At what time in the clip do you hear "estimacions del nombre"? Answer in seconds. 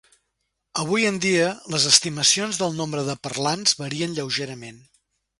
1.89-3.03